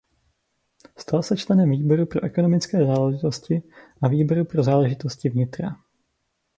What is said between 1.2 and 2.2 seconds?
se členem výboru